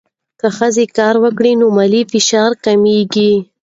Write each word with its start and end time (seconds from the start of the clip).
که 0.39 0.47
ښځه 0.57 0.83
کار 0.97 1.15
وکړي، 1.23 1.51
نو 1.59 1.65
مالي 1.77 2.01
فشار 2.11 2.51
کمېږي. 2.65 3.33